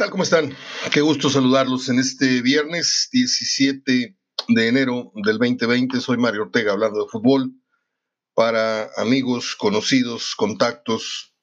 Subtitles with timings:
[0.00, 0.10] tal?
[0.10, 0.56] ¿Cómo están?
[0.90, 4.16] Qué gusto saludarlos en este viernes 17
[4.48, 6.00] de enero del 2020.
[6.00, 7.52] Soy Mario Ortega hablando de fútbol
[8.32, 11.34] para amigos, conocidos, contactos,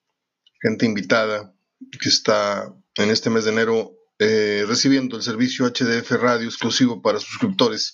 [0.60, 1.54] gente invitada
[2.02, 7.20] que está en este mes de enero eh, recibiendo el servicio HDF Radio exclusivo para
[7.20, 7.94] suscriptores.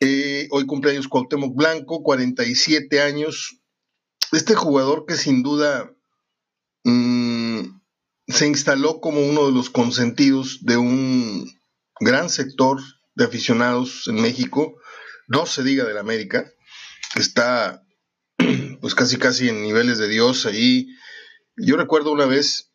[0.00, 3.60] Eh, hoy cumpleaños Cuauhtémoc Blanco, 47 años.
[4.32, 5.94] Este jugador que sin duda
[6.84, 7.13] mmm,
[8.34, 11.48] se instaló como uno de los consentidos de un
[12.00, 12.80] gran sector
[13.14, 14.74] de aficionados en México,
[15.28, 16.52] no se diga de la América,
[17.14, 17.86] está
[18.80, 20.88] pues casi casi en niveles de Dios ahí.
[21.56, 22.72] Yo recuerdo una vez,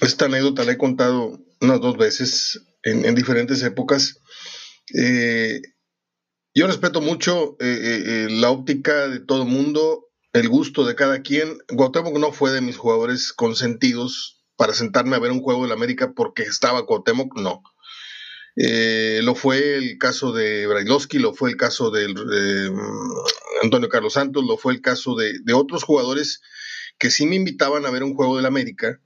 [0.00, 4.22] esta anécdota la he contado unas dos veces en, diferentes épocas.
[4.94, 5.60] Eh,
[6.54, 7.66] yo respeto mucho eh,
[8.06, 11.58] eh, la óptica de todo mundo, el gusto de cada quien.
[11.68, 16.12] Guatemala no fue de mis jugadores consentidos para sentarme a ver un juego del América
[16.14, 17.62] porque estaba Cuauhtémoc, no.
[18.56, 22.06] Eh, lo fue el caso de Brailovsky, lo fue el caso de
[23.62, 26.40] Antonio Carlos Santos, lo fue el caso de, otros jugadores
[26.98, 29.00] que sí me invitaban a ver un juego del América.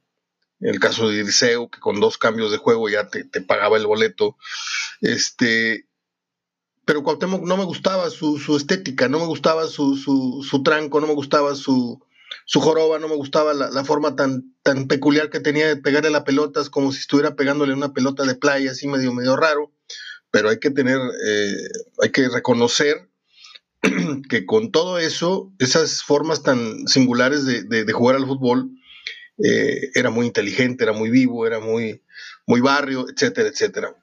[0.61, 4.37] El caso de Irseo, que con dos cambios de juego ya te, pagaba el boleto.
[5.01, 5.89] Este,
[6.85, 11.15] pero Cuauhtémoc no me gustaba su, estética, no me gustaba su, su, tranco, no me
[11.15, 12.05] gustaba su,
[12.47, 16.25] su joroba, no me gustaba la, forma tan, tan peculiar que tenía de pegarle la
[16.25, 19.73] pelota, como si estuviera pegándole una pelota de playa, así medio, medio raro,
[20.31, 21.57] pero hay que tener, eh,
[22.03, 23.09] hay que reconocer
[24.29, 28.71] que con todo eso, esas formas tan singulares de, jugar al fútbol,
[29.43, 32.03] eh, era muy inteligente, era muy vivo, era muy,
[32.47, 33.97] muy barrio, etcétera, etcétera.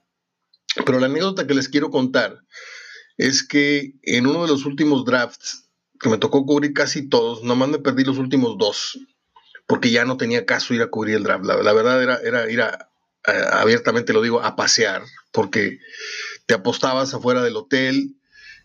[0.84, 2.40] Pero la anécdota que les quiero contar
[3.16, 5.67] es que en uno de los últimos drafts
[6.00, 8.98] que me tocó cubrir casi todos, nomás me perdí los últimos dos,
[9.66, 11.44] porque ya no tenía caso ir a cubrir el draft.
[11.44, 12.90] La, verdad era, era ir a,
[13.52, 15.78] abiertamente lo digo, a pasear, porque
[16.46, 18.14] te apostabas afuera del hotel.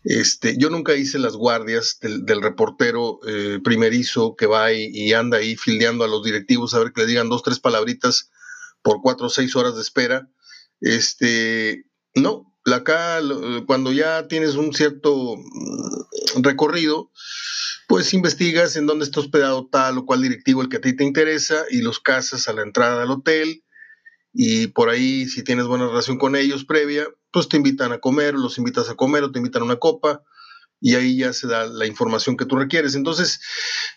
[0.03, 5.55] Este, yo nunca hice las guardias del, reportero eh, primerizo que va y, anda ahí
[5.55, 8.29] fildeando a los directivos a ver que le digan dos, tres palabritas
[8.81, 10.29] por cuatro o seis horas de espera.
[10.81, 11.85] Este,
[12.15, 13.19] no, acá
[13.65, 17.11] cuando ya tienes un cierto mm, recorrido,
[17.87, 21.03] pues investigas en dónde está hospedado tal o cual directivo el que a ti te
[21.03, 23.63] interesa y los casas a la entrada del hotel
[24.33, 28.33] y por ahí si tienes buena relación con ellos previa, pues te invitan a comer,
[28.33, 30.23] los invitas a comer o te invitan a una copa
[30.81, 32.95] y ahí ya se da la información que tú requieres.
[32.95, 33.41] Entonces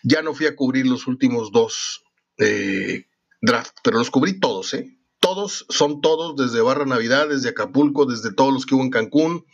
[0.03, 2.03] ya no fui a cubrir los últimos dos
[2.37, 3.07] eh,
[3.41, 4.97] draft, pero los cubrí todos, ¿eh?
[5.45, 9.45] Son todos, desde Barra Navidad, desde Acapulco, desde todos los que hubo en Cancún,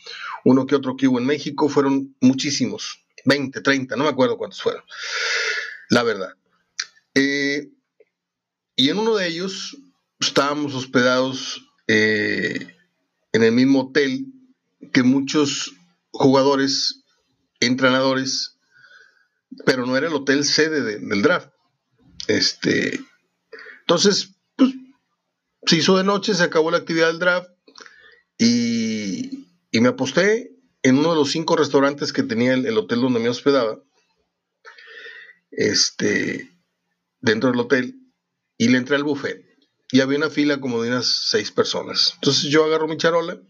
[0.44, 4.62] uno que otro que hubo en México, fueron muchísimos, 20, 30, no me acuerdo cuántos
[4.62, 4.82] fueron,
[5.90, 6.34] la verdad.
[7.14, 7.70] Eh,
[8.76, 9.76] y en uno de ellos
[10.18, 12.76] estábamos hospedados eh,
[13.32, 14.26] en el mismo hotel
[14.92, 15.74] que muchos
[16.10, 17.04] jugadores,
[17.60, 18.58] entrenadores,
[19.64, 21.50] pero no era el hotel sede del draft.
[22.26, 23.00] Este,
[23.80, 24.33] entonces,
[25.66, 27.50] se hizo de noche, se acabó la actividad del draft
[28.38, 30.52] y, me aposté
[30.82, 33.78] en uno de los cinco restaurantes que tenía el, hotel donde me hospedaba,
[35.50, 36.50] este,
[37.20, 37.94] dentro del hotel,
[38.56, 39.44] y le entré al buffet.
[39.90, 42.12] Y había una fila como de unas seis personas.
[42.14, 43.40] Entonces yo agarro mi charola,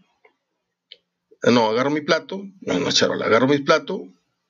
[1.43, 4.07] no, agarro mi plato, no, no charola, agarro mi plato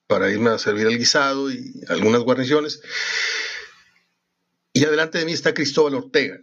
[0.08, 2.82] para irme a servir el guisado y algunas guarniciones.
[4.74, 6.40] Y adelante de mí está Cristóbal Ortega,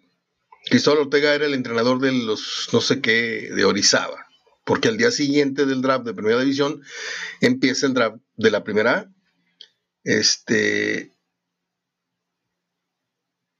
[0.64, 4.26] Cristóbal Ortega era el entrenador de los no sé qué de Orizaba,
[4.64, 6.82] porque al día siguiente del draft de primera división
[7.40, 9.10] empieza el draft de la primera.
[10.04, 11.12] Este,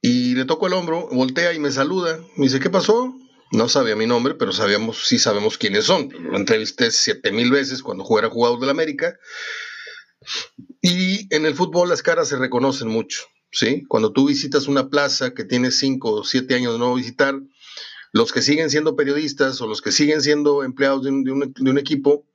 [0.01, 2.19] y le toco el hombro, voltea y me saluda.
[2.35, 3.15] Me dice, ¿qué pasó?
[3.51, 6.09] No sabía mi nombre, pero sabíamos, sí sabemos quiénes son.
[6.23, 9.17] Lo entrevisté siete mil veces cuando jugara jugador del América.
[10.81, 13.23] Y en el fútbol las caras se reconocen mucho.
[13.53, 13.85] ¿Sí?
[13.87, 17.39] Cuando tú visitas una plaza que tiene cinco o siete años de no visitar,
[18.11, 22.25] los que siguen siendo periodistas o los que siguen siendo empleados de un, equipo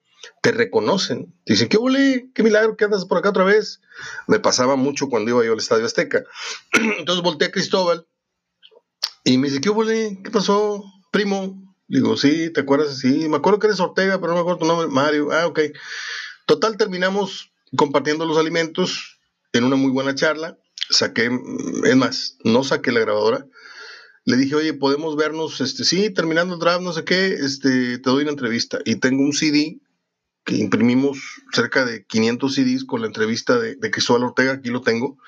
[0.42, 1.34] te reconocen.
[1.46, 2.30] Dicen, ¿qué huele?
[2.34, 3.80] ¿Qué milagro que andas por acá otra vez?
[4.26, 6.24] Me pasaba mucho cuando iba yo al Estadio Azteca.
[6.98, 8.06] Entonces volteé a Cristóbal
[9.24, 10.20] y me dice, ¿qué huele?
[10.24, 10.82] ¿Qué pasó,
[11.12, 11.76] primo?
[11.86, 12.98] Digo, sí, ¿te acuerdas?
[12.98, 14.88] Sí, me acuerdo que eres Ortega, pero no me acuerdo tu nombre.
[14.88, 15.30] Mario.
[15.32, 15.60] Ah, ok.
[16.46, 19.20] Total, terminamos compartiendo los alimentos
[19.52, 20.58] en una muy buena charla
[20.90, 21.30] saqué,
[21.84, 23.46] es más, no saqué la grabadora.
[24.24, 28.10] Le dije, oye, podemos vernos, este, sí, terminando el draft, no sé qué, este, te
[28.10, 28.78] doy una entrevista.
[28.84, 29.80] Y tengo un CD
[30.44, 31.18] que imprimimos
[31.52, 35.18] cerca de 500 CDs con la entrevista de, de Cristóbal Ortega, aquí lo tengo.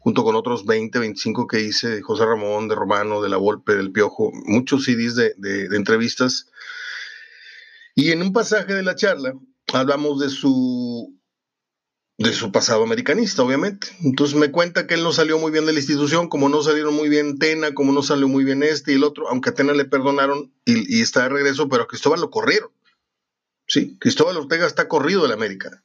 [0.00, 3.76] junto con otros 20, 25 que hice, de José Ramón, de Romano, de La Volpe,
[3.76, 6.46] del Piojo, muchos CDs de, de entrevistas.
[7.94, 9.34] Y en un pasaje de la charla
[9.72, 11.14] hablamos de su
[12.18, 13.88] de su pasado americanista, obviamente.
[14.02, 16.94] Entonces me cuenta que él no salió muy bien de la institución, como no salieron
[16.94, 19.72] muy bien Tena, como no salió muy bien este y el otro, aunque a Tena
[19.72, 22.70] le perdonaron y, está de regreso, pero a Cristóbal lo corrieron.
[23.66, 25.82] Sí, Cristóbal Ortega está corrido de la América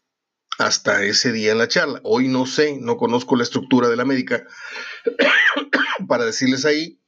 [0.59, 2.01] hasta ese día en la charla.
[2.03, 4.45] Hoy no sé, no conozco la estructura de la América
[6.07, 6.99] para decirles ahí,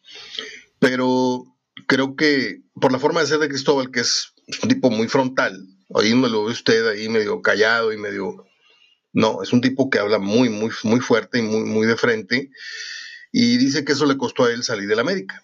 [0.80, 1.44] pero
[1.88, 4.34] creo que por la forma de ser de Cristóbal, que es
[4.64, 8.49] un tipo muy frontal, ahí me lo ve usted ahí medio callado y medio
[9.14, 12.52] no, es un tipo que habla muy, muy, muy fuerte y muy, muy de frente.
[13.32, 15.44] Y dice que eso le costó a él salir de la América.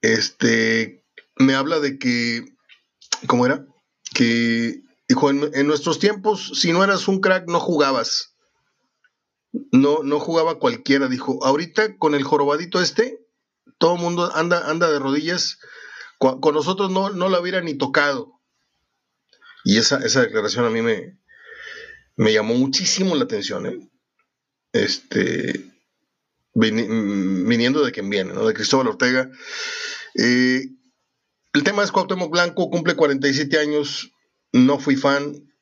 [0.00, 1.04] Este,
[1.36, 2.44] me habla de que,
[3.26, 3.66] ¿cómo era?
[4.14, 8.34] Que, dijo, en, nuestros tiempos, si no eras un crack, no jugabas.
[9.70, 11.08] No, no jugaba cualquiera.
[11.08, 13.26] Dijo, ahorita con el jorobadito este,
[13.78, 15.58] todo el mundo anda, anda de rodillas.
[16.18, 18.40] Con, nosotros no, no la hubiera ni tocado.
[19.64, 21.21] Y esa, esa declaración a mí me,
[22.22, 23.90] me llamó muchísimo la atención, ¿eh?
[24.72, 25.72] Este,
[26.54, 28.46] viniendo de quien viene, ¿no?
[28.46, 29.30] De Cristóbal Ortega.
[30.14, 30.68] Eh,
[31.52, 34.12] el tema es Cuauhtémoc Blanco, cumple 47 años,
[34.52, 35.52] no fui fan,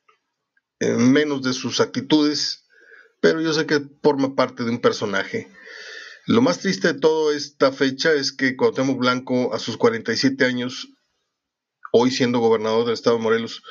[0.79, 2.65] menos de sus actitudes,
[3.19, 5.51] pero yo sé que forma parte de un personaje.
[6.27, 10.89] Lo más triste de toda esta fecha es que Cuauhtémoc Blanco, a sus 47 años,
[11.91, 13.63] hoy siendo gobernador del estado de Morelos,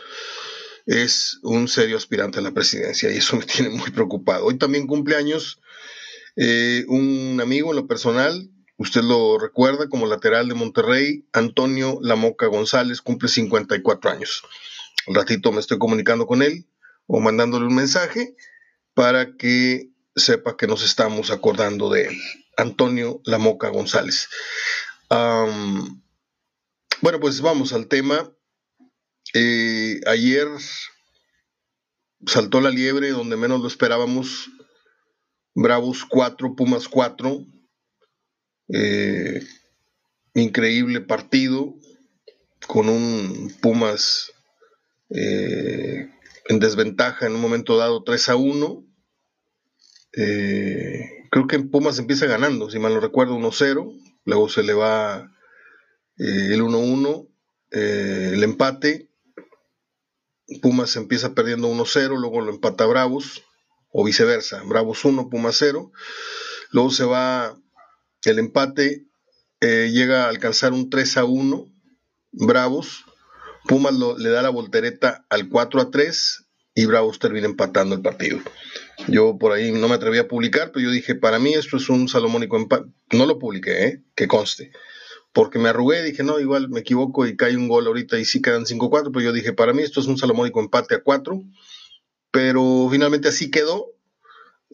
[0.90, 4.46] es un serio aspirante a la presidencia y eso me tiene muy preocupado.
[4.46, 5.60] Hoy también cumpleaños
[6.34, 12.46] eh, un amigo en lo personal, usted lo recuerda como lateral de Monterrey, Antonio Lamoca
[12.46, 14.42] González, cumple 54 años.
[15.06, 16.66] Un ratito me estoy comunicando con él
[17.06, 18.34] o mandándole un mensaje
[18.92, 22.18] para que sepa que nos estamos acordando de él.
[22.56, 24.28] Antonio Lamoca González.
[25.08, 26.00] bueno,
[27.20, 28.32] pues vamos al tema.
[29.34, 30.48] Eh, ayer
[32.26, 34.50] saltó la liebre donde menos lo esperábamos.
[35.54, 37.44] Bravos 4, Pumas 4.
[38.72, 39.42] Eh,
[40.34, 41.74] increíble partido
[42.66, 44.32] con un Pumas
[45.10, 46.08] eh,
[46.48, 48.84] en desventaja en un momento dado 3 a 1.
[50.12, 53.92] creo que Pumas empieza ganando, si mal no recuerdo, 1-0.
[54.24, 55.32] Luego se le va
[56.16, 57.28] el 1-1,
[57.70, 59.09] el empate
[60.58, 63.42] Pumas empieza perdiendo 1-0, luego lo empata Bravos,
[63.92, 65.92] o viceversa, Bravos 1, Pumas 0,
[66.70, 67.56] luego se va
[68.24, 69.06] el empate,
[69.60, 71.66] eh, llega a alcanzar un 3 1,
[72.32, 73.04] Bravos,
[73.66, 78.38] Pumas le da la voltereta al 4 3 y Bravos termina empatando el partido.
[79.08, 81.88] Yo por ahí no me atreví a publicar, pero yo dije, para mí esto es
[81.88, 82.90] un salomónico empate.
[83.12, 84.02] No lo publiqué, ¿eh?
[84.14, 84.72] que conste
[85.32, 88.42] porque me arrugué, dije, no, igual me equivoco y cae un gol ahorita y sí
[88.42, 91.42] quedan 5-4, pero yo dije, para mí esto es un salomónico empate a 4,
[92.30, 93.86] pero finalmente así quedó.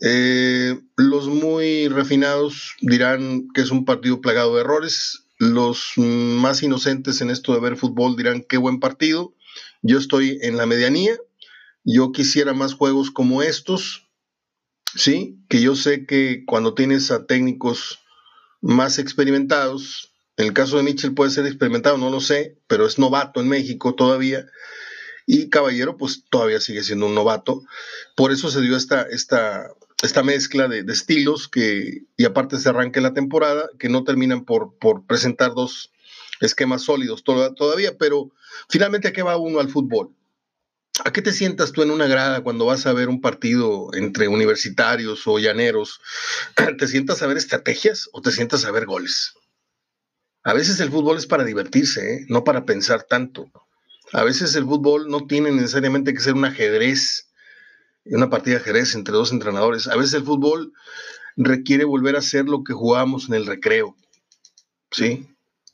[0.03, 7.21] Eh, los muy refinados dirán que es un partido plagado de errores, los más inocentes
[7.21, 9.35] en esto de ver fútbol dirán qué buen partido,
[9.83, 11.17] yo estoy en la medianía,
[11.85, 14.09] yo quisiera más juegos como estos,
[14.95, 15.39] ¿sí?
[15.49, 18.01] Que yo sé que cuando tienes a técnicos
[18.61, 22.99] más experimentados, en el caso de Mitchell puede ser experimentado, no lo sé, pero es
[22.99, 24.47] novato en México todavía.
[25.27, 27.63] Y Caballero, pues todavía sigue siendo un novato.
[28.15, 29.71] Por eso se dio esta, esta,
[30.03, 34.79] esta mezcla de, estilos que, y aparte se arranca la temporada, que no terminan por,
[34.79, 35.91] por presentar dos
[36.41, 38.31] esquemas sólidos todavía, pero
[38.69, 40.11] finalmente a qué va uno al fútbol.
[41.05, 44.29] ¿A qué te sientas tú en una grada cuando vas a ver un partido entre
[44.29, 46.01] universitarios o llaneros?
[46.79, 49.35] ¿Te sientas a ver estrategias o te sientas a ver goles?
[50.47, 52.27] A veces el fútbol es para divertirse, ¿eh?
[52.29, 53.51] no para pensar tanto.
[54.13, 57.33] A veces el fútbol no tiene necesariamente que ser un ajedrez,
[58.05, 59.89] una partida de ajedrez entre dos entrenadores.
[59.89, 60.73] A veces el fútbol
[61.37, 63.97] requiere volver a ser lo que jugábamos en el recreo,
[64.93, 65.27] ¿sí?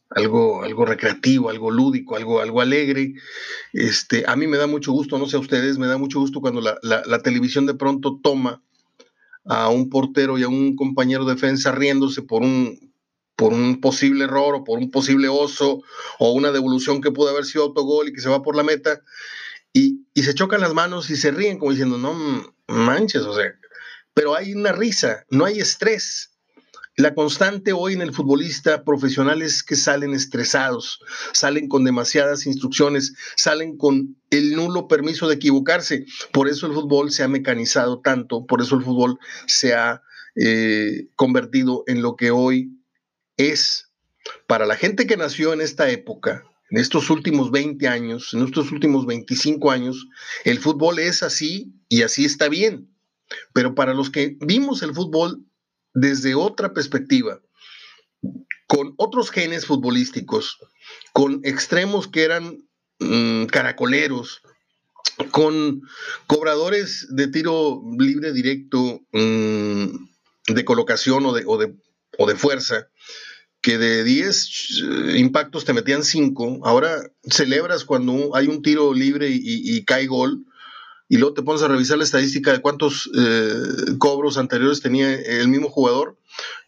[0.09, 3.13] Algo, algo recreativo, algo lúdico, algo, algo alegre.
[3.75, 6.41] Este, a mí me da mucho gusto, no sé a ustedes, me da mucho gusto
[6.41, 8.63] cuando la, la televisión de pronto toma
[9.45, 12.92] a un portero y a un compañero de defensa riéndose por un,
[13.37, 15.83] por un posible error o por un posible oso
[16.19, 19.01] o una devolución que pudo haber sido autogol y que se va por la meta
[19.73, 22.15] y, se chocan las manos y se ríen como diciendo, no
[22.69, 23.53] manches, o sea,
[24.15, 26.31] pero hay una risa, no hay estrés.
[26.97, 31.01] La constante hoy en el futbolista profesional es que salen estresados,
[31.33, 36.05] salen con demasiadas instrucciones, salen con el nulo permiso de equivocarse.
[36.33, 40.03] Por eso el fútbol se ha mecanizado tanto, por eso el fútbol se ha
[40.37, 42.82] eh, convertido en lo que hoy
[43.51, 43.89] es.
[44.47, 48.71] Para la gente que nació en esta época, en estos últimos 20 años, en estos
[48.73, 50.07] últimos 25 años,
[50.45, 52.89] el fútbol es así y así está bien.
[53.53, 55.45] Pero para los que vimos el fútbol
[55.95, 57.41] desde otra perspectiva,
[58.67, 60.59] con otros genes futbolísticos,
[61.13, 62.65] con extremos que eran
[63.01, 64.41] mm, caracoleros,
[65.31, 65.83] con
[66.27, 69.87] cobradores de tiro libre directo, mm,
[70.49, 72.89] de colocación o de, o de, fuerza,
[73.63, 74.49] que de 10
[74.83, 80.45] eh, impactos te metían 5, ahora celebras cuando hay un tiro libre y cae gol,
[81.13, 83.53] y luego te pones a revisar la estadística de cuántos eh,
[83.99, 86.17] cobros anteriores tenía el mismo jugador,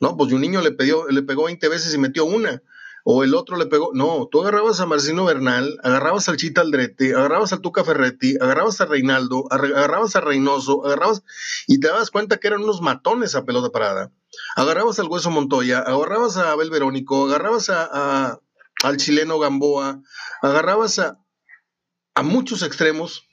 [0.00, 0.76] no, pues un niño le,
[1.08, 2.62] le pegó 20 veces y metió una,
[3.04, 7.14] o el otro le pegó, no, tú agarrabas a Marcino Bernal, agarrabas al Chita Aldrete,
[7.14, 11.22] agarrabas al Tuca Ferretti, agarrabas a Reinaldo, agarrabas a Reynoso, agarrabas
[11.66, 14.12] y te dabas cuenta que eran unos matones a pelota parada.
[14.56, 18.38] Agarrabas al Hueso Montoya, agarrabas a Abel Verónico, agarrabas a,
[18.82, 20.02] al chileno Gamboa,
[20.42, 21.18] agarrabas a,
[22.14, 23.28] a muchos extremos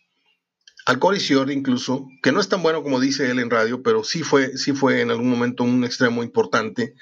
[0.85, 4.23] al Coricior incluso, que no es tan bueno como dice él en radio, pero sí
[4.23, 6.95] fue, sí fue en algún momento un extremo importante.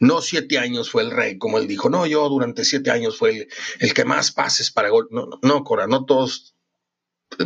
[0.00, 1.90] No siete años fue el rey, como él dijo.
[1.90, 3.48] No, yo durante siete años fue
[3.78, 5.08] el, que más pases para gol.
[5.10, 6.56] No, no, Cora, no todos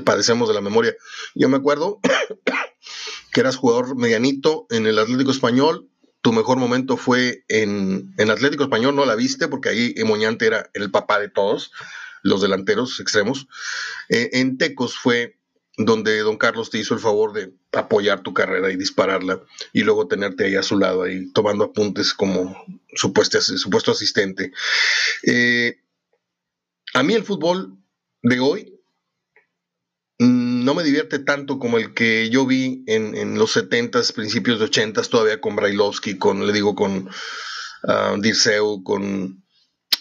[0.04, 0.94] padecemos de la memoria.
[1.34, 2.00] Yo me acuerdo
[3.32, 5.90] que eras jugador medianito en el Atlético Español.
[6.24, 10.70] Tu mejor momento fue en, en Atlético Español, no la viste, porque ahí Moñante era
[10.72, 11.70] el papá de todos,
[12.22, 13.46] los delanteros extremos.
[14.08, 15.38] Eh, en Tecos fue
[15.76, 19.42] donde don Carlos te hizo el favor de apoyar tu carrera y dispararla
[19.74, 22.56] y luego tenerte ahí a su lado, ahí tomando apuntes como
[22.94, 24.50] supuesto, supuesto asistente.
[25.24, 25.78] Eh,
[26.94, 27.76] a mí el fútbol
[28.22, 28.73] de hoy
[30.18, 35.08] no me divierte tanto como el que yo vi en, los 70s, principios de 80s,
[35.08, 39.44] todavía con Brailovsky, con, le digo, con uh, Dirceu, con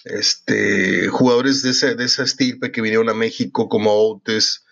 [0.03, 4.63] este, jugadores de esa, de estirpe que vinieron a México como Outes,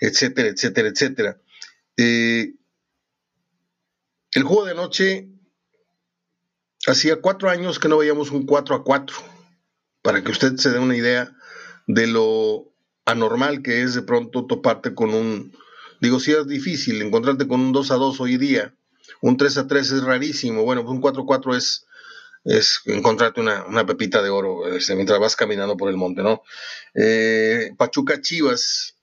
[0.00, 1.40] etcétera, etcétera, etcétera.
[1.96, 2.54] Eh,
[4.32, 5.28] el juego de anoche,
[6.86, 9.16] hacía cuatro años que no veíamos un 4 a 4,
[10.02, 11.34] para que usted se dé una idea
[11.86, 12.67] de lo
[13.08, 15.56] anormal que es de pronto toparte con un,
[16.00, 18.74] digo, si es difícil encontrarte con un 2 a 2 hoy día,
[19.20, 21.86] un 3 a 3 es rarísimo, bueno, un 4 a 4 es,
[22.44, 26.42] es encontrarte una, pepita de oro este, mientras vas caminando por el monte, ¿no?
[26.94, 28.94] Eh, Pachuca Chivas,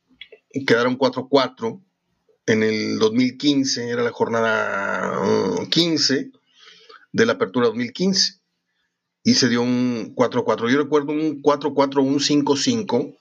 [0.65, 1.81] quedaron 4-4.
[2.47, 5.19] En el 2015 era la jornada
[5.69, 6.31] 15 mm,
[7.11, 8.39] de la apertura 2015
[9.23, 10.69] y se dio un 4-4.
[10.69, 13.17] Yo recuerdo un 4-4, un 5-5.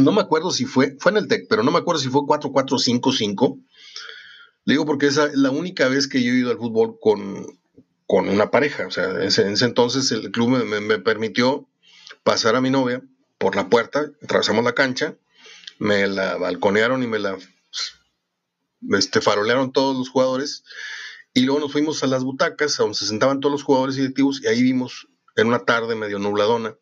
[0.00, 2.22] No me acuerdo si fue, fue en el TEC, pero no me acuerdo si fue
[2.22, 3.62] 4-4-5-5.
[4.64, 7.46] Le digo porque es la única vez que yo he ido al fútbol con,
[8.06, 8.86] con una pareja.
[8.86, 11.68] O sea, en ese, entonces el club me permitió
[12.22, 13.02] pasar a mi novia
[13.38, 15.16] por la puerta, atravesamos la cancha,
[15.78, 17.36] me la balconearon y me la
[18.90, 20.64] este, farolearon todos los jugadores
[21.34, 24.40] y luego nos fuimos a las butacas, a donde se sentaban todos los jugadores directivos
[24.42, 26.76] y ahí vimos en una tarde medio nubladona,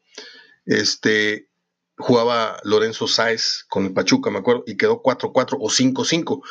[0.64, 1.49] este,
[1.97, 6.43] jugaba Lorenzo Sáez con el Pachuca, me acuerdo, y quedó 4-4 o 5-5.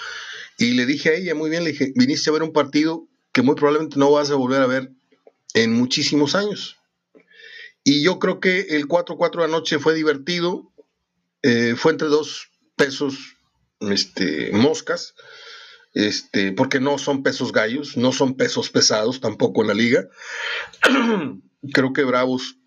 [0.58, 3.42] Y le dije a ella, muy bien, le dije, viniste a ver un partido que
[3.42, 4.92] muy probablemente no vas a volver a ver
[5.54, 6.78] en muchísimos años.
[7.84, 10.72] Y yo creo que el 4-4 de anoche fue divertido,
[11.42, 13.36] eh, fue entre dos pesos
[13.82, 15.16] este, moscas,
[15.94, 20.08] este, porque no son pesos gallos, no son pesos pesados tampoco en la liga.
[21.74, 22.58] creo que Bravos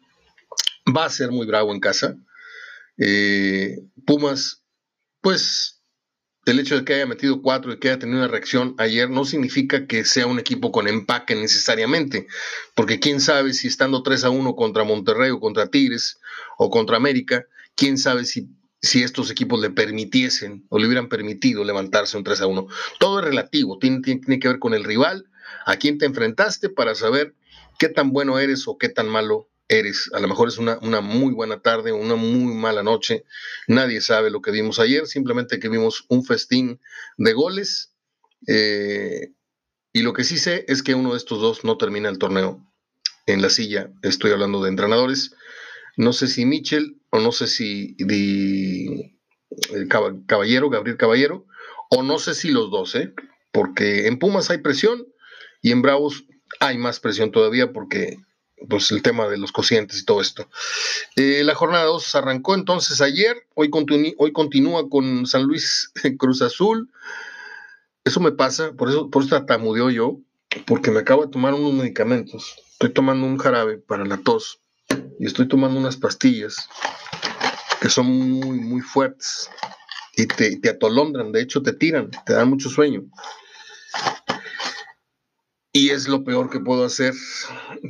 [0.95, 2.17] va a ser muy bravo en casa.
[2.99, 4.63] Eh, Pumas,
[5.21, 5.77] pues
[6.47, 9.25] el hecho de que haya metido cuatro y que haya tenido una reacción ayer no
[9.25, 12.29] significa que sea un equipo con empaque necesariamente,
[12.75, 16.21] porque quién sabe si estando 3 a 1 contra Monterrey o contra Tigres
[16.57, 18.49] o contra América, quién sabe si,
[18.81, 22.69] si estos equipos le permitiesen o le hubieran permitido levantarse un 3 a 1.
[23.01, 25.29] Todo es relativo, tiene, tiene que ver con el rival,
[25.65, 27.35] a quién te enfrentaste para saber
[27.77, 30.11] qué tan bueno eres o qué tan malo eres.
[30.13, 33.25] A lo mejor es una, muy buena tarde, una muy mala noche.
[33.67, 36.81] Nadie sabe lo que vimos ayer, simplemente que vimos un festín
[37.17, 37.93] de goles.
[38.47, 39.33] Eh,
[39.93, 42.65] y lo que sí sé es que uno de estos dos no termina el torneo
[43.27, 43.91] en la silla.
[44.03, 45.35] Estoy hablando de entrenadores.
[45.97, 47.97] No sé si Mitchell o no sé si
[50.27, 51.47] Caballero, Gabriel Caballero,
[51.91, 53.15] o no sé si los dos, ¿eh?
[53.57, 55.07] porque en Pumas hay presión
[55.63, 56.27] y en Bravos
[56.61, 58.19] hay más presión todavía porque
[58.69, 60.49] pues el tema de los cocientes y todo esto.
[61.17, 63.71] Eh, la jornada 2 arrancó entonces ayer, hoy,
[64.19, 66.91] hoy continúa con San Luis Cruz Azul.
[68.05, 70.19] Eso me pasa, por eso, por eso yo,
[70.67, 72.57] porque me acabo de tomar unos medicamentos.
[72.73, 74.61] Estoy tomando un jarabe para la tos
[75.19, 76.69] y estoy tomando unas pastillas
[77.81, 79.51] que son muy, muy fuertes
[80.17, 83.05] y te, te atolondran, de hecho te tiran, te dan mucho sueño.
[85.77, 87.13] Y es lo peor que puedo hacer,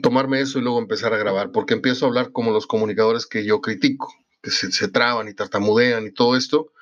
[0.03, 3.45] tomarme eso y luego empezar a grabar, porque empiezo a hablar como los comunicadores que
[3.45, 4.13] yo critico,
[4.43, 6.73] que se, traban y tartamudean y todo esto,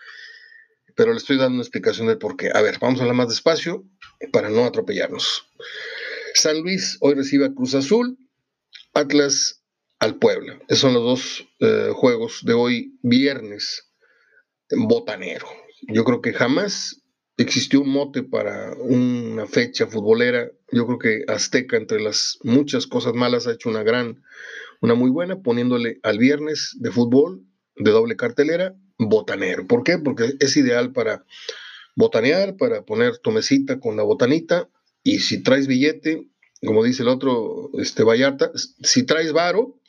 [0.97, 2.49] pero le estoy dando una explicación del por qué.
[2.55, 3.85] A ver, vamos a hablar más despacio
[4.33, 5.47] para no atropellarnos.
[6.33, 8.17] San Luis hoy recibe a Cruz Azul,
[8.95, 9.63] Atlas
[9.99, 10.59] al Puebla.
[10.69, 13.93] Esos son los dos eh, juegos de hoy viernes
[14.71, 15.49] botanero.
[15.83, 17.04] Yo creo que jamás
[17.37, 20.50] existió un mote para una fecha futbolera.
[20.71, 24.23] Yo creo que Azteca, entre las muchas cosas malas, ha hecho una gran,
[24.81, 27.45] una muy buena, poniéndole al viernes de fútbol,
[27.76, 29.67] de doble cartelera, botanero.
[29.67, 29.99] ¿Por qué?
[29.99, 31.25] Porque es ideal para
[31.97, 34.69] botanear, para poner tu mesita con la botanita,
[35.03, 36.29] y si traes billete,
[36.64, 39.81] como dice el otro, este Vallarta, si traes varo,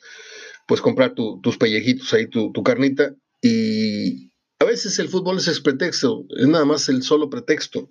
[0.68, 5.62] pues comprar tus pellejitos ahí, tu, tu carnita, y, a veces el fútbol es el
[5.62, 7.90] pretexto, es nada más el solo pretexto.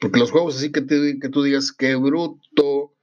[0.00, 2.94] Porque los juegos así que, que tú digas, qué bruto,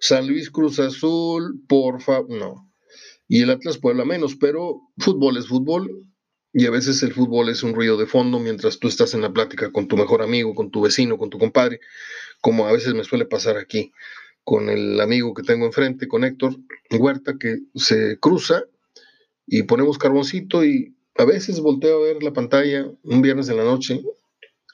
[0.00, 2.70] San Luis Cruz Azul, porfa, no.
[3.28, 6.06] Y el Atlas Puebla menos, pero fútbol es fútbol.
[6.52, 9.32] Y a veces el fútbol es un ruido de fondo mientras tú estás en la
[9.32, 11.80] plática con tu mejor amigo, con tu vecino, con tu compadre,
[12.40, 13.92] como a veces me suele pasar aquí
[14.42, 16.56] con el amigo que tengo enfrente, con Héctor
[16.90, 18.64] Huerta, que se cruza
[19.46, 23.64] y ponemos carboncito y a veces volteo a ver la pantalla un viernes en la
[23.64, 24.02] noche,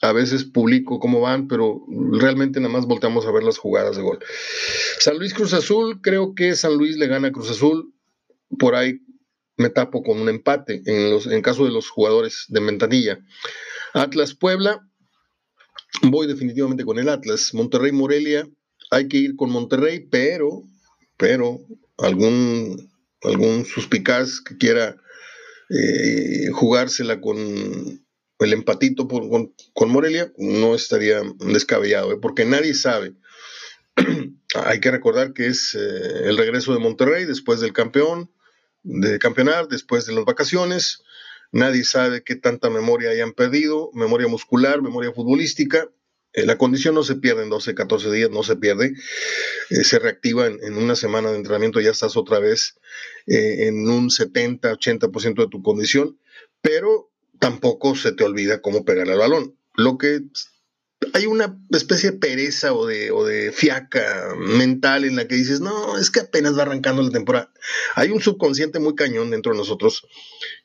[0.00, 4.02] a veces publico cómo van, pero realmente nada más volteamos a ver las jugadas de
[4.02, 4.20] gol.
[5.00, 7.92] San Luis Cruz Azul, creo que San Luis le gana a Cruz Azul,
[8.60, 9.00] por ahí
[9.56, 13.18] me tapo con un empate en, los, en caso de los jugadores de Ventanilla.
[13.92, 14.88] Atlas Puebla,
[16.02, 17.54] voy definitivamente con el Atlas.
[17.54, 18.48] Monterrey Morelia,
[18.92, 20.62] hay que ir con Monterrey, pero,
[21.16, 21.58] pero
[21.98, 22.88] algún,
[23.22, 24.96] algún suspicaz que quiera
[25.70, 27.36] eh, jugársela con
[28.38, 32.18] el empatito con, Morelia, no estaría descabellado, ¿eh?
[32.20, 33.14] porque nadie sabe.
[34.54, 38.30] Hay que recordar que es eh, el regreso de Monterrey después del campeón,
[38.82, 41.02] de campeonar, después de las vacaciones.
[41.52, 45.88] Nadie sabe qué tanta memoria hayan perdido, memoria muscular, memoria futbolística.
[46.44, 48.94] La condición no se pierde en 12, 14 días, no se pierde.
[49.70, 52.76] se reactiva en, una semana de entrenamiento, ya estás otra vez
[53.26, 56.18] eh, en un 70, 80% de tu condición,
[56.60, 59.56] pero tampoco se te olvida cómo pegar el balón.
[59.74, 60.22] Lo que
[61.12, 65.60] hay una especie de pereza o de, o de fiaca mental en la que dices,
[65.60, 67.52] no, es que apenas va arrancando la temporada.
[67.94, 70.06] Hay un subconsciente muy cañón dentro de nosotros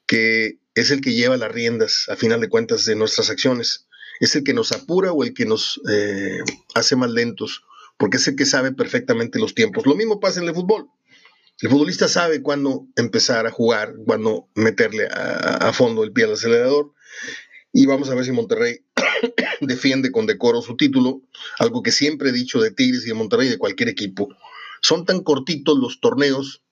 [0.05, 3.87] que es el que lleva las riendas, a final de cuentas, de nuestras acciones.
[4.21, 6.39] Es el que nos apura o el que nos eh,
[6.75, 7.63] hace más lentos,
[7.97, 9.85] porque es el que sabe perfectamente los tiempos.
[9.85, 10.87] Lo mismo pasa en el fútbol.
[11.59, 16.93] El futbolista sabe cuándo empezar a jugar, cuándo meterle a, fondo el pie al acelerador.
[17.73, 18.85] Y vamos a ver si Monterrey
[19.61, 21.23] defiende con decoro su título,
[21.57, 24.29] algo que siempre he dicho de Tigres y de Monterrey y de cualquier equipo.
[24.81, 26.63] Son tan cortitos los torneos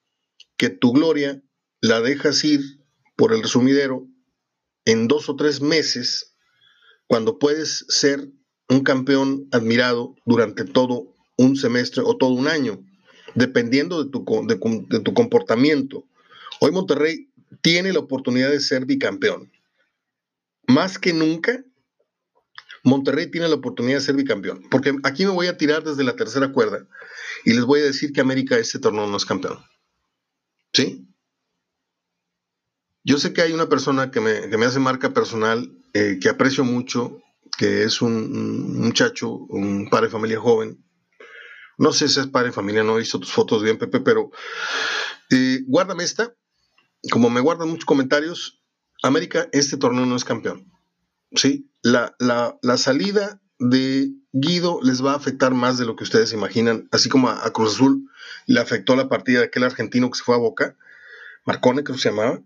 [0.56, 1.42] que tu gloria
[1.82, 2.62] la dejas ir
[3.16, 4.08] por el resumidero
[4.86, 6.29] en dos o tres meses
[7.10, 8.30] cuando puedes ser
[8.70, 12.86] un campeón admirado durante todo un semestre o todo un año
[13.34, 16.06] dependiendo de tu, de, tu comportamiento.
[16.60, 19.52] Hoy Monterrey tiene la oportunidad de ser bicampeón.
[20.68, 21.64] Más que nunca,
[22.84, 24.62] Monterrey tiene la oportunidad de ser bicampeón.
[24.70, 26.86] Porque aquí me voy a tirar desde la tercera cuerda
[27.44, 29.58] y les voy a decir que América este torneo no es campeón.
[30.74, 31.08] ¿Sí?
[33.04, 37.22] Yo sé que hay una persona que me, hace marca personal, eh, que aprecio mucho,
[37.58, 40.84] que es un, muchacho, un padre de familia joven,
[41.78, 44.32] no sé si es padre familia, no he visto tus fotos bien, Pepe, pero
[45.30, 46.36] eh, guárdame esta.
[47.10, 48.62] Como me guardan muchos comentarios,
[49.02, 50.70] América, este torneo no es campeón.
[51.34, 51.72] ¿sí?
[51.82, 56.90] La, la, salida de Guido les va a afectar más de lo que ustedes imaginan,
[56.92, 58.10] así como a, Cruz Azul
[58.46, 60.76] le afectó la partida de aquel argentino que se fue a Boca,
[61.46, 62.42] Marcone creo que se llamaba,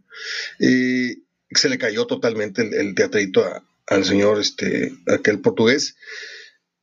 [0.60, 1.23] eh,
[1.60, 3.44] se le cayó totalmente el, teatrito
[3.88, 5.96] al señor, este, aquel portugués.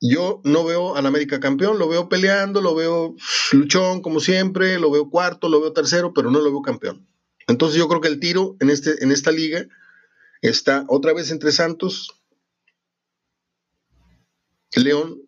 [0.00, 3.14] Yo no veo al América campeón, lo veo peleando, lo veo
[3.52, 7.06] luchón como siempre, lo veo cuarto, lo veo tercero, pero no lo veo campeón.
[7.46, 9.66] Entonces yo creo que el tiro en, este, en esta liga
[10.40, 12.14] está otra vez entre Santos,
[14.74, 15.20] León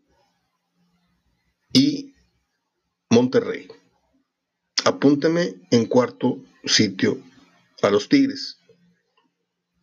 [1.73, 2.15] y
[3.11, 3.69] Monterrey.
[4.85, 7.19] apúnteme en cuarto sitio
[7.83, 8.59] a los Tigres.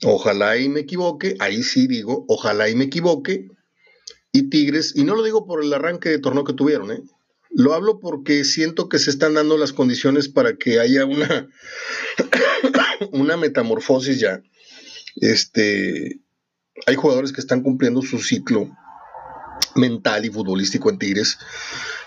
[0.03, 3.47] Ojalá y me equivoque, ahí sí digo, ojalá y me equivoque.
[4.31, 7.01] Y Tigres, y no lo digo por el arranque de torneo que tuvieron, ¿eh?
[7.49, 11.47] lo hablo porque siento que se están dando las condiciones para que haya una,
[13.11, 14.41] una metamorfosis ya.
[15.15, 16.21] Este,
[16.85, 18.69] hay jugadores que están cumpliendo su ciclo
[19.75, 21.37] mental y futbolístico en Tigres.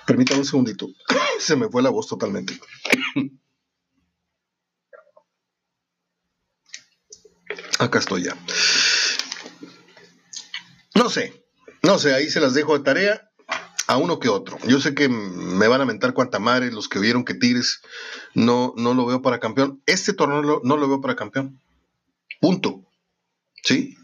[0.07, 0.89] Permítame un segundito.
[1.39, 2.59] Se me fue la voz totalmente.
[7.79, 8.37] Acá estoy ya.
[10.95, 11.43] No sé,
[11.83, 13.31] no sé, ahí se las dejo de tarea
[13.87, 14.59] a uno que otro.
[14.67, 17.81] Yo sé que me van a mentar cuanta madre los que vieron que Tigres
[18.35, 19.83] no, no lo veo para campeón.
[19.87, 21.61] Este torneo no lo veo para campeón.
[22.41, 22.83] Punto.
[23.63, 23.97] ¿Sí?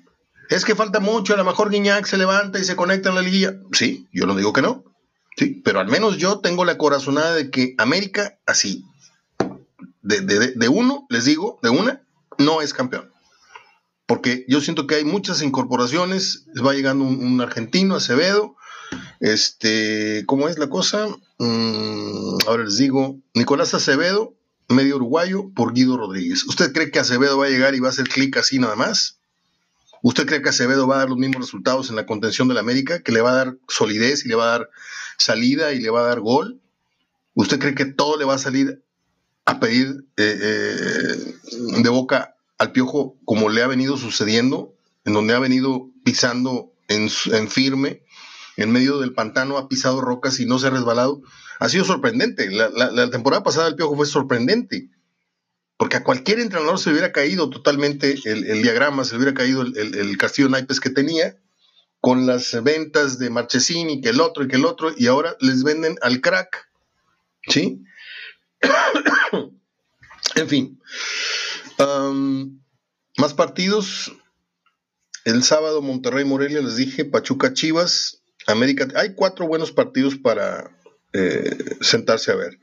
[0.48, 3.22] Es que falta mucho, a lo mejor Guiñac se levanta y se conecta en la
[3.22, 3.54] liguilla.
[3.72, 4.84] Sí, yo no digo que no.
[5.36, 8.84] Sí, pero al menos yo tengo la corazonada de que América, así,
[10.02, 12.02] de, de uno, les digo, de una,
[12.38, 13.12] no es campeón
[14.08, 18.56] porque yo siento que hay muchas incorporaciones, va llegando un, argentino, Acevedo,
[19.20, 21.08] este, ¿cómo es la cosa?
[21.36, 24.34] Mm, ahora les digo, Nicolás Acevedo,
[24.66, 26.44] medio uruguayo, por Guido Rodríguez.
[26.44, 29.18] ¿Usted cree que Acevedo va a llegar y va a hacer clic así nada más?
[30.02, 32.60] ¿Usted cree que Acevedo va a dar los mismos resultados en la contención de la
[32.60, 34.70] América, que le va a dar solidez y le va a dar
[35.18, 36.62] salida y le va a dar gol?
[37.34, 38.82] ¿Usted cree que todo le va a salir
[39.44, 45.34] a pedir eh, eh, de boca al Piojo como le ha venido sucediendo, en donde
[45.34, 47.08] ha venido pisando en,
[47.48, 48.02] firme,
[48.56, 51.22] en medio del pantano ha pisado rocas y no se ha resbalado,
[51.60, 52.50] ha sido sorprendente.
[52.50, 54.90] La, temporada pasada el Piojo fue sorprendente,
[55.76, 60.48] porque a cualquier entrenador se hubiera caído totalmente el, diagrama, se hubiera caído el, castillo
[60.48, 61.36] naipes que tenía,
[62.00, 65.36] con las ventas de Marchesín y que el otro y que el otro, y ahora
[65.40, 66.68] les venden al crack.
[67.46, 67.82] ¿Sí?
[70.34, 70.78] en fin
[73.16, 74.12] más partidos.
[75.24, 78.88] El sábado Monterrey Morelia, les dije, Pachuca Chivas, América.
[78.94, 80.70] Hay cuatro buenos partidos para
[81.12, 82.58] eh, sentarse a ver.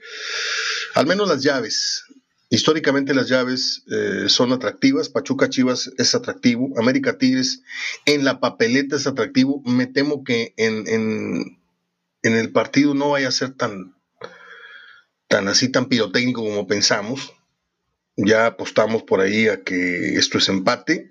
[0.95, 2.05] Al menos las llaves.
[2.49, 5.09] Históricamente las llaves eh, son atractivas.
[5.09, 6.73] Pachuca Chivas es atractivo.
[6.79, 7.61] América Tigres
[8.05, 9.61] en la papeleta es atractivo.
[9.65, 11.59] Me temo que en, en,
[12.23, 13.95] en el partido no vaya a ser tan,
[15.27, 17.34] tan así, tan pirotécnico como pensamos.
[18.17, 21.09] Ya apostamos por ahí a que esto es empate.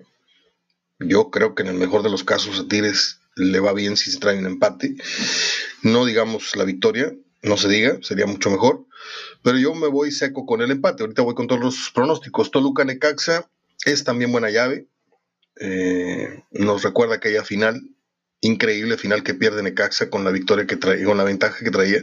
[0.99, 4.11] Yo creo que en el mejor de los casos a Tigres le va bien si
[4.11, 4.95] se trae un empate.
[5.83, 7.13] No digamos la victoria,
[7.43, 8.85] no se diga, sería mucho mejor.
[9.43, 11.03] Pero yo me voy seco con el empate.
[11.03, 12.49] Ahorita voy con todos los pronósticos.
[12.49, 13.47] Toluca Necaxa
[13.85, 14.87] es también buena llave.
[15.59, 17.81] Eh, nos recuerda aquella final,
[18.41, 22.01] increíble final que pierde Necaxa con la victoria que traía, con la ventaja que traía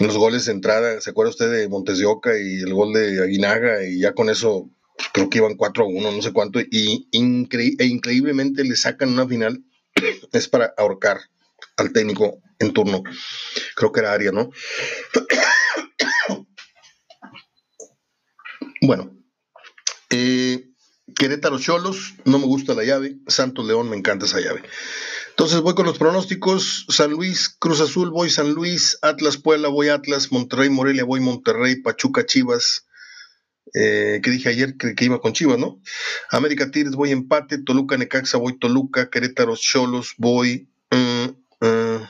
[0.00, 3.22] los goles de entrada, ¿se acuerda usted de Montes de Oca y el gol de
[3.22, 3.84] Aguinaga?
[3.86, 7.08] Y ya con eso pues, creo que iban 4 a 1, no sé cuánto, y
[7.12, 9.62] e increíblemente le sacan una final,
[10.32, 11.20] es para ahorcar
[11.76, 13.02] al técnico en turno.
[13.76, 14.50] Creo que era Aria, ¿no?
[18.82, 19.16] bueno,
[20.10, 20.70] eh,
[21.16, 24.62] Querétaro Cholos, no me gusta la llave, Santos León, me encanta esa llave.
[25.34, 26.86] Entonces voy con los pronósticos.
[26.88, 31.82] San Luis, Cruz Azul, voy San Luis, Atlas, Puebla, voy Atlas, Monterrey, Morelia, voy Monterrey,
[31.82, 32.86] Pachuca, Chivas.
[33.74, 35.80] Eh, que dije ayer que, iba con Chivas, ¿no?
[36.30, 42.08] América Tigres, voy empate, Toluca, Necaxa, voy Toluca, Querétaro, Cholos, voy, mm, mm,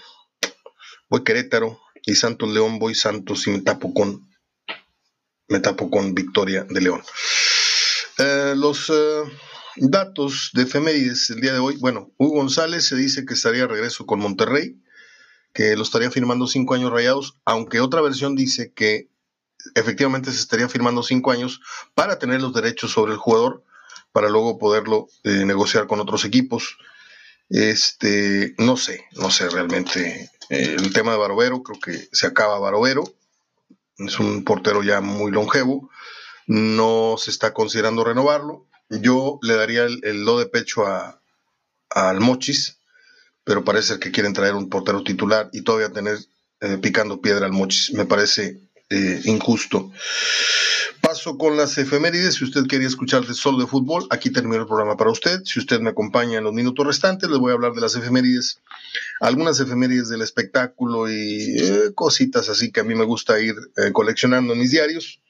[1.09, 4.29] voy Querétaro y Santos León, voy Santos y me tapo con,
[5.49, 7.03] me tapo con Victoria de León.
[8.19, 9.23] Eh, los eh,
[9.77, 11.77] Datos de efemérides el día de hoy.
[11.77, 14.81] Bueno, Hugo González se dice que estaría a regreso con Monterrey,
[15.53, 19.09] que lo estaría firmando cinco años rayados, aunque otra versión dice que
[19.75, 21.61] efectivamente se estaría firmando cinco años
[21.95, 23.65] para tener los derechos sobre el jugador,
[24.13, 26.79] para luego poderlo eh, negociar con otros equipos.
[27.49, 30.31] Este, no sé, no sé realmente.
[30.51, 33.05] Eh, el tema de Barovero, creo que se acaba Barovero.
[33.99, 35.91] Es un portero ya muy longevo.
[36.47, 38.67] No se está considerando renovarlo.
[38.91, 41.21] Yo le daría el, lo de pecho a,
[41.91, 42.79] al Mochis,
[43.45, 46.19] pero parece que quieren traer un portero titular y todavía tener
[46.61, 47.93] eh, picando piedra al Mochis.
[47.95, 49.91] Me parece eh, injusto.
[51.01, 52.35] Paso con las efemérides.
[52.35, 55.43] Si usted quería escuchar de solo de fútbol, aquí termino el programa para usted.
[55.45, 58.61] Si usted me acompaña en los minutos restantes, les voy a hablar de las efemérides.
[59.21, 63.55] Algunas efemérides del espectáculo y eh, cositas así que a mí me gusta ir
[63.93, 65.21] coleccionando en mis diarios.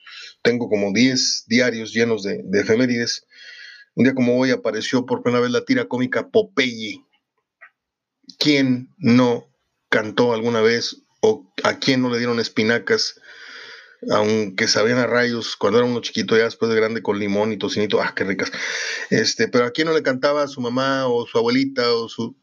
[0.42, 3.24] Tengo como 10 diarios llenos de efemérides.
[3.94, 7.04] Un día como hoy apareció por primera vez la tira cómica Popeye.
[8.38, 9.46] ¿Quién no
[9.88, 13.20] cantó alguna vez o a quién no le dieron espinacas
[14.10, 17.56] aunque sabían a rayos cuando era uno chiquito, ya después de grande con limón y
[17.56, 18.50] tocinito, ah, qué ricas.
[19.10, 22.36] Este, pero a quién no le cantaba a su mamá o su abuelita o su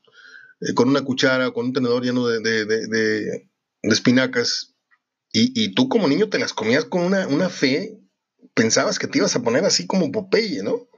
[0.62, 3.50] eh, con una cuchara o con un tenedor lleno de, de, de,
[3.84, 4.76] espinacas
[5.32, 7.98] y, y, tú como niño te las comías con una, una fe,
[8.54, 10.90] pensabas que te ibas a poner así como Popeye, ¿no?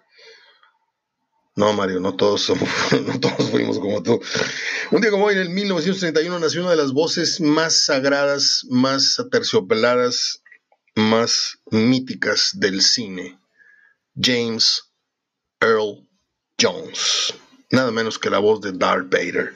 [1.55, 2.69] No, Mario, no todos somos,
[3.05, 4.19] no todos fuimos como tú.
[4.91, 9.19] Un día como hoy, en el 1931, nació una de las voces más sagradas, más
[9.19, 10.41] aterciopeladas,
[10.95, 13.39] más míticas del cine,
[14.19, 14.83] James
[15.59, 16.07] Earl
[16.59, 17.33] Jones.
[17.71, 19.53] Nada menos que la voz de Darth Vader.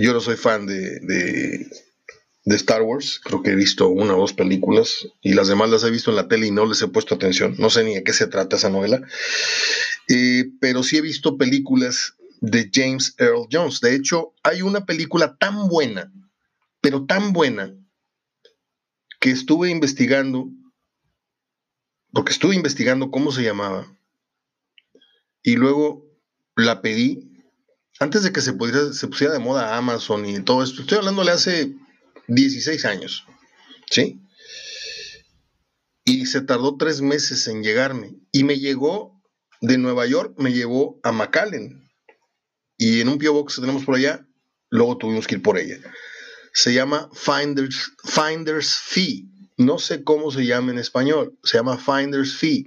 [0.00, 1.66] Yo no soy fan de, de,
[2.44, 5.82] de Star Wars, creo que he visto una o dos películas y las demás las
[5.84, 7.56] he visto en la tele y no les he puesto atención.
[7.58, 9.02] No sé ni de qué se trata esa novela.
[10.08, 13.80] Eh, pero sí he visto películas de James Earl Jones.
[13.80, 16.12] De hecho, hay una película tan buena,
[16.80, 17.74] pero tan buena,
[19.20, 20.50] que estuve investigando,
[22.12, 23.86] porque estuve investigando cómo se llamaba,
[25.42, 26.06] y luego
[26.56, 27.30] la pedí
[28.00, 28.52] antes de que se,
[28.92, 30.82] se pusiera de moda Amazon y todo esto.
[30.82, 31.74] Estoy hablándole hace
[32.28, 33.24] 16 años,
[33.90, 34.20] ¿sí?
[36.04, 38.14] Y se tardó tres meses en llegarme.
[38.32, 39.13] Y me llegó
[39.64, 41.90] de Nueva York me llevó a McAllen.
[42.76, 43.32] Y en un P.O.
[43.32, 44.26] Box que tenemos por allá,
[44.68, 45.78] luego tuvimos que ir por ella.
[46.52, 49.26] Se llama Finders, Finders Fee.
[49.56, 51.38] No sé cómo se llama en español.
[51.42, 52.66] Se llama Finders Fee.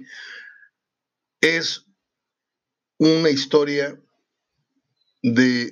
[1.40, 1.84] Es
[2.98, 4.00] una historia
[5.22, 5.70] de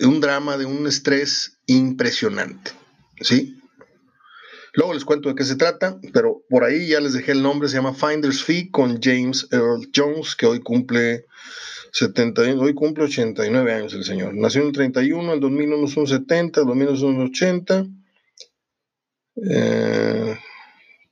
[0.00, 2.72] un drama, de un estrés impresionante.
[3.20, 3.60] ¿Sí?
[4.78, 7.68] Luego les cuento de qué se trata, pero por ahí ya les dejé el nombre,
[7.68, 11.24] se llama Finder's Fee con James Earl Jones, que hoy cumple
[11.90, 14.34] 71, hoy cumple 89 años el señor.
[14.34, 17.86] Nació en el 31, el 2001 son 70, el 2001 son 80,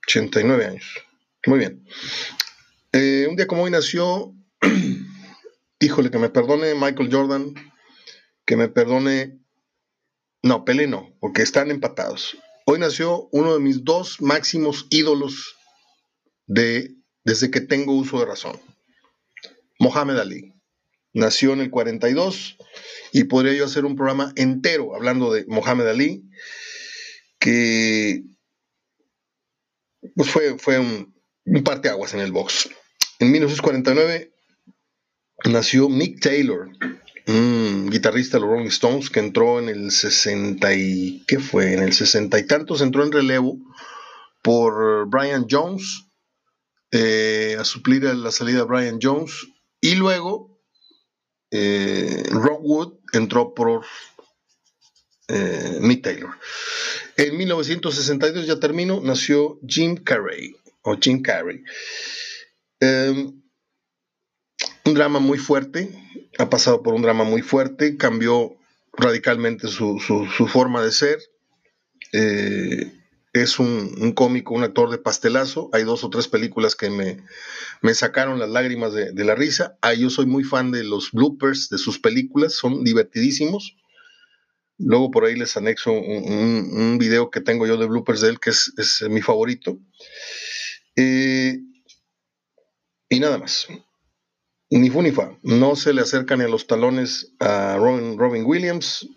[0.06, 0.84] 89 años.
[1.46, 1.84] Muy bien.
[2.92, 4.32] Eh, un día como hoy nació,
[5.80, 7.52] híjole, que me perdone Michael Jordan,
[8.44, 9.40] que me perdone,
[10.44, 12.36] no, Pele no, porque están empatados.
[12.68, 15.54] Hoy nació uno de mis dos máximos ídolos
[16.46, 18.60] de, desde que tengo uso de razón.
[19.78, 20.52] Mohamed Ali.
[21.12, 22.56] Nació en el 42
[23.12, 26.24] y podría yo hacer un programa entero hablando de Mohamed Ali,
[27.38, 28.24] que
[30.16, 32.68] pues fue, fue un, un parteaguas en el box.
[33.20, 34.32] En 1949
[35.44, 36.68] nació Mick Taylor,
[37.26, 41.72] guitarrista de los Rolling Stones que entró en el 60 y ¿qué fue?
[41.72, 43.58] En el 60 y tantos entró en relevo
[44.42, 46.04] por Brian Jones
[46.92, 49.46] eh, a suplir la salida de Brian Jones
[49.80, 50.60] y luego
[51.50, 53.84] eh, Rockwood entró por
[55.28, 56.30] eh, Mick Taylor.
[57.16, 61.62] En 1962 ya termino, nació Jim Carrey o Jim Carrey.
[62.78, 63.42] Em,
[64.86, 65.90] un drama muy fuerte,
[66.38, 68.56] ha pasado por un drama muy fuerte, cambió
[68.92, 69.98] radicalmente su,
[70.48, 71.18] forma de ser.
[72.12, 72.92] Eh,
[73.32, 75.68] es un, cómico, un actor de pastelazo.
[75.72, 77.22] Hay dos o tres películas que me,
[77.82, 79.76] me sacaron las lágrimas de, la risa.
[79.82, 83.76] Ah, yo soy muy fan de los bloopers de sus películas, son divertidísimos.
[84.78, 88.50] Luego por ahí les anexo un, video que tengo yo de bloopers de él, que
[88.50, 89.78] es, mi favorito.
[90.96, 91.58] Eh,
[93.08, 93.68] y nada más
[94.70, 99.08] ni Funifa, no se le acerca ni a los talones a Robin, Williams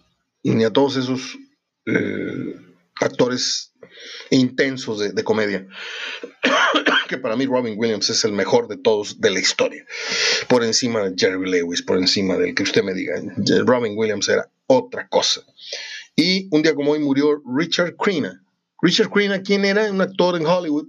[0.44, 1.38] ni a todos esos
[1.86, 2.56] eh,
[3.02, 3.74] actores
[4.30, 5.68] intensos de, comedia.
[7.10, 9.86] que para mí Robin Williams es el mejor de todos de la historia.
[10.48, 13.16] Por encima de Jerry Lewis, por encima del que usted me diga.
[13.66, 15.42] Robin Williams era otra cosa.
[16.16, 18.44] Y un día como hoy murió Richard Crenna.
[18.82, 19.92] Richard Crenna, ¿quién era?
[19.92, 20.88] Un actor en Hollywood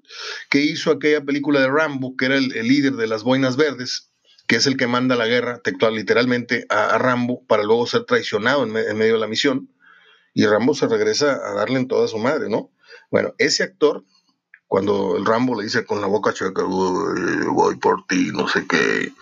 [0.50, 4.09] que hizo aquella película de Rambo, que era el líder de las Boinas Verdes
[4.50, 8.64] que es el que manda la guerra textual literalmente a, Rambo para luego ser traicionado
[8.64, 9.72] en, medio de la misión.
[10.34, 12.72] Y Rambo se regresa a darle en toda su madre, ¿no?
[13.12, 14.04] Bueno, ese actor,
[14.66, 19.12] cuando el Rambo le dice con la boca chueca, voy por ti, no sé qué,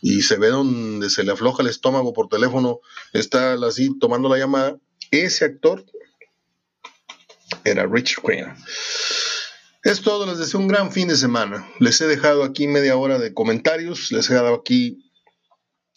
[0.00, 2.80] y se ve donde se le afloja el estómago por teléfono,
[3.12, 4.78] está así tomando la llamada,
[5.10, 5.84] ese actor
[7.64, 8.56] era Richard Crenna.
[9.82, 11.66] Es todo, les deseo un gran fin de semana.
[11.78, 15.10] Les he dejado aquí media hora de comentarios, les he dado aquí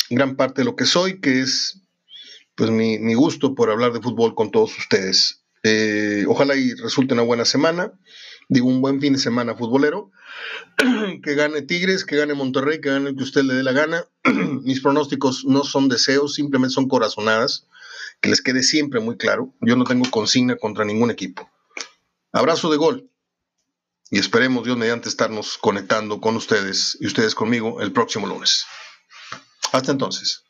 [0.10, 1.82] gran parte de lo que soy, que es
[2.56, 5.44] pues mi, gusto por hablar de fútbol con todos ustedes.
[5.64, 7.92] Eh, ojalá y resulte una buena semana,
[8.48, 10.12] digo un buen fin de semana futbolero,
[11.24, 14.06] que gane Tigres, que gane Monterrey, que gane el que usted le dé la gana.
[14.64, 17.68] Mis pronósticos no son deseos, simplemente son corazonadas,
[18.22, 19.54] que les quede siempre muy claro.
[19.60, 21.50] Yo no tengo consigna contra ningún equipo.
[22.32, 23.10] Abrazo de gol.
[24.14, 28.64] Y esperemos Dios mediante estarnos conectando con ustedes y ustedes conmigo el próximo lunes.
[29.72, 30.44] Hasta entonces.